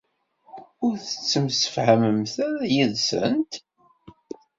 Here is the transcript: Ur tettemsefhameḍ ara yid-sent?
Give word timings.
Ur 0.85 0.95
tettemsefhameḍ 0.97 2.31
ara 2.47 2.65
yid-sent? 2.75 3.51